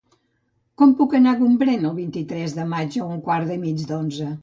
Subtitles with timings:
[0.81, 4.37] Com puc anar a Gombrèn el vint-i-tres de maig a un quart i mig d'onze?